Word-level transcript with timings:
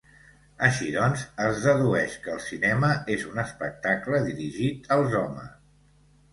Així 0.67 0.87
doncs, 0.95 1.25
es 1.47 1.59
dedueix, 1.65 2.15
que 2.25 2.33
el 2.37 2.41
cinema 2.47 2.91
és 3.19 3.29
un 3.35 3.45
espectacle 3.45 4.25
dirigit 4.33 4.93
als 4.99 5.17
homes. 5.25 5.57